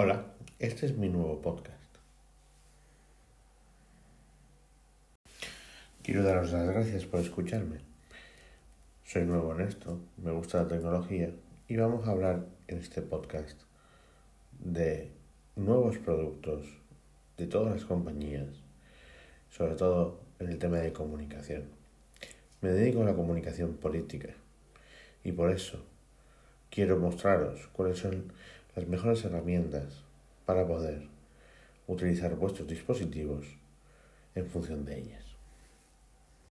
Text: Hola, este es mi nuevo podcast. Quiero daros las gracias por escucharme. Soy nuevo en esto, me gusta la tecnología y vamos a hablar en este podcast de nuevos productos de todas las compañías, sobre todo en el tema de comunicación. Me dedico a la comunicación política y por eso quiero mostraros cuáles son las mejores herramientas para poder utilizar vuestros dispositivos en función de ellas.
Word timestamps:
Hola, 0.00 0.26
este 0.60 0.86
es 0.86 0.96
mi 0.96 1.08
nuevo 1.08 1.42
podcast. 1.42 1.76
Quiero 6.04 6.22
daros 6.22 6.52
las 6.52 6.68
gracias 6.68 7.04
por 7.04 7.18
escucharme. 7.18 7.78
Soy 9.04 9.24
nuevo 9.24 9.52
en 9.56 9.62
esto, 9.62 9.98
me 10.18 10.30
gusta 10.30 10.62
la 10.62 10.68
tecnología 10.68 11.32
y 11.66 11.76
vamos 11.78 12.06
a 12.06 12.12
hablar 12.12 12.46
en 12.68 12.78
este 12.78 13.02
podcast 13.02 13.60
de 14.60 15.10
nuevos 15.56 15.98
productos 15.98 16.64
de 17.36 17.48
todas 17.48 17.74
las 17.74 17.84
compañías, 17.84 18.46
sobre 19.50 19.74
todo 19.74 20.20
en 20.38 20.46
el 20.50 20.60
tema 20.60 20.78
de 20.78 20.92
comunicación. 20.92 21.64
Me 22.60 22.68
dedico 22.68 23.02
a 23.02 23.06
la 23.06 23.16
comunicación 23.16 23.74
política 23.74 24.28
y 25.24 25.32
por 25.32 25.50
eso 25.50 25.82
quiero 26.70 27.00
mostraros 27.00 27.66
cuáles 27.72 27.98
son 27.98 28.32
las 28.78 28.86
mejores 28.86 29.24
herramientas 29.24 30.04
para 30.46 30.64
poder 30.64 31.02
utilizar 31.88 32.36
vuestros 32.36 32.68
dispositivos 32.68 33.44
en 34.36 34.46
función 34.46 34.84
de 34.84 35.00
ellas. 35.00 35.27